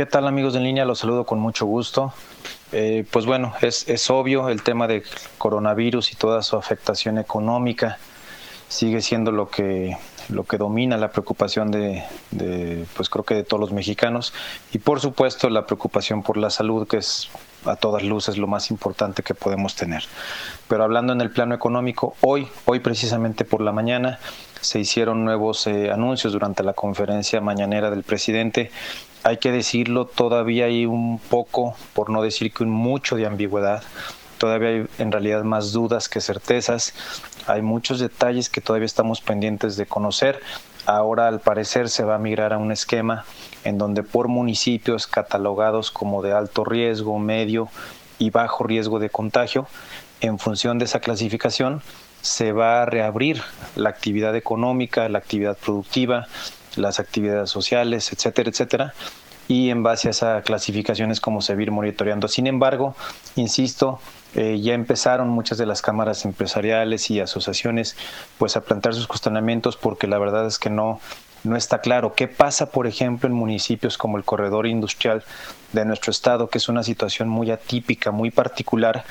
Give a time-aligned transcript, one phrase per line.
[0.00, 0.86] ¿Qué tal amigos de línea?
[0.86, 2.14] Los saludo con mucho gusto.
[2.72, 5.02] Eh, pues bueno, es, es, obvio el tema del
[5.36, 7.98] coronavirus y toda su afectación económica
[8.66, 9.98] sigue siendo lo que,
[10.30, 14.32] lo que domina la preocupación de, de, pues creo que de todos los mexicanos
[14.72, 17.28] y por supuesto la preocupación por la salud que es
[17.66, 20.04] a todas luces lo más importante que podemos tener.
[20.66, 24.18] Pero hablando en el plano económico, hoy, hoy precisamente por la mañana
[24.60, 28.70] se hicieron nuevos eh, anuncios durante la conferencia mañanera del presidente.
[29.22, 33.82] Hay que decirlo, todavía hay un poco, por no decir que un mucho de ambigüedad,
[34.38, 36.94] todavía hay en realidad más dudas que certezas,
[37.46, 40.40] hay muchos detalles que todavía estamos pendientes de conocer.
[40.86, 43.24] Ahora al parecer se va a migrar a un esquema
[43.64, 47.68] en donde por municipios catalogados como de alto riesgo, medio
[48.18, 49.66] y bajo riesgo de contagio,
[50.20, 51.82] en función de esa clasificación,
[52.22, 53.42] se va a reabrir
[53.76, 56.26] la actividad económica, la actividad productiva,
[56.76, 58.94] las actividades sociales, etcétera, etcétera.
[59.48, 62.28] Y en base a esa clasificación es como se va a ir monitoreando.
[62.28, 62.94] Sin embargo,
[63.34, 64.00] insisto,
[64.34, 67.96] eh, ya empezaron muchas de las cámaras empresariales y asociaciones
[68.38, 71.00] pues a plantear sus cuestionamientos porque la verdad es que no,
[71.42, 72.14] no está claro.
[72.14, 75.24] ¿Qué pasa, por ejemplo, en municipios como el corredor industrial
[75.72, 79.04] de nuestro estado, que es una situación muy atípica, muy particular,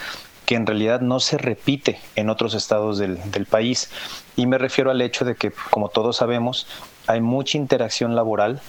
[0.50, 3.92] que en realidad no se repite en otros estados del, del país?
[4.36, 6.66] Y me refiero al hecho de que, como todos sabemos,
[7.06, 8.60] hay mucha interacción laboral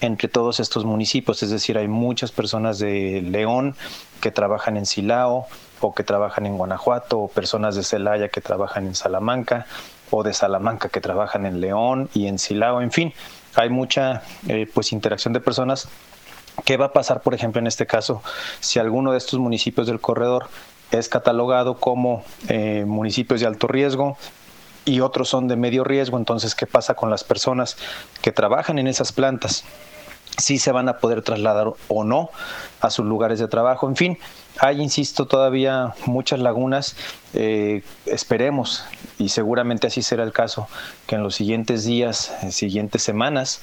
[0.00, 3.76] entre todos estos municipios, es decir, hay muchas personas de León
[4.20, 5.46] que trabajan en Silao
[5.78, 9.66] o que trabajan en Guanajuato o personas de Celaya que trabajan en Salamanca
[10.10, 13.14] o de Salamanca que trabajan en León y en Silao, en fin,
[13.54, 15.88] hay mucha eh, pues interacción de personas.
[16.64, 18.24] ¿Qué va a pasar, por ejemplo, en este caso,
[18.58, 20.48] si alguno de estos municipios del corredor
[20.90, 24.16] es catalogado como eh, municipios de alto riesgo
[24.84, 26.16] y otros son de medio riesgo.
[26.16, 27.76] Entonces, ¿qué pasa con las personas
[28.22, 29.64] que trabajan en esas plantas?
[30.38, 32.30] Si se van a poder trasladar o no
[32.80, 33.88] a sus lugares de trabajo.
[33.88, 34.18] En fin,
[34.58, 36.96] hay, insisto, todavía muchas lagunas.
[37.34, 38.84] Eh, esperemos,
[39.18, 40.68] y seguramente así será el caso,
[41.06, 43.60] que en los siguientes días, en siguientes semanas,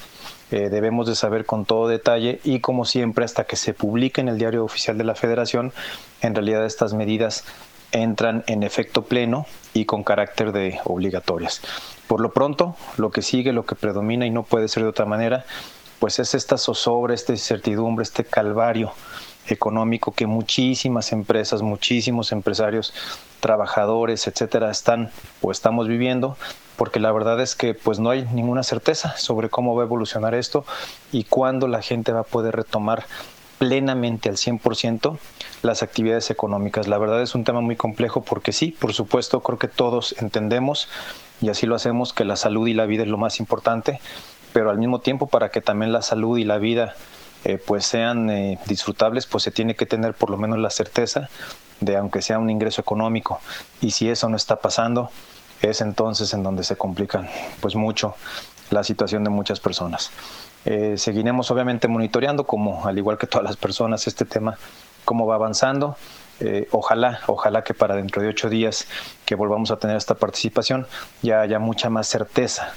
[0.51, 4.29] eh, debemos de saber con todo detalle y como siempre hasta que se publique en
[4.29, 5.73] el diario oficial de la federación,
[6.21, 7.45] en realidad estas medidas
[7.91, 11.61] entran en efecto pleno y con carácter de obligatorias.
[12.07, 15.05] Por lo pronto, lo que sigue, lo que predomina y no puede ser de otra
[15.05, 15.45] manera,
[15.99, 18.91] pues es esta zozobra, esta incertidumbre, este calvario
[19.47, 22.93] económico que muchísimas empresas, muchísimos empresarios,
[23.39, 26.37] trabajadores, etcétera, están o estamos viviendo,
[26.77, 30.35] porque la verdad es que pues no hay ninguna certeza sobre cómo va a evolucionar
[30.35, 30.65] esto
[31.11, 33.05] y cuándo la gente va a poder retomar
[33.57, 35.17] plenamente al 100%
[35.61, 36.87] las actividades económicas.
[36.87, 40.89] La verdad es un tema muy complejo porque sí, por supuesto, creo que todos entendemos
[41.41, 43.99] y así lo hacemos que la salud y la vida es lo más importante,
[44.53, 46.95] pero al mismo tiempo para que también la salud y la vida
[47.43, 51.29] eh, pues sean eh, disfrutables, pues se tiene que tener por lo menos la certeza
[51.79, 53.39] de aunque sea un ingreso económico
[53.81, 55.09] y si eso no está pasando
[55.69, 57.27] es entonces en donde se complican
[57.59, 58.15] pues mucho
[58.69, 60.11] la situación de muchas personas.
[60.65, 64.57] Eh, seguiremos obviamente monitoreando, como al igual que todas las personas, este tema,
[65.03, 65.95] cómo va avanzando.
[66.39, 68.87] Eh, ojalá, ojalá que para dentro de ocho días
[69.25, 70.85] que volvamos a tener esta participación
[71.21, 72.73] ya haya mucha más certeza,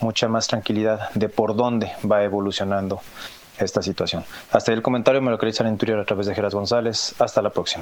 [0.00, 3.00] mucha más tranquilidad de por dónde va evolucionando
[3.58, 4.24] esta situación.
[4.52, 7.14] Hasta ahí el comentario, me lo queréis en Twitter a través de Geras González.
[7.18, 7.76] Hasta la próxima.